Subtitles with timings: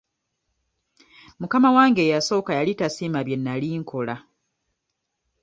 [1.39, 4.15] Mukama wange eyasooka yali tasiima bye nali nkola.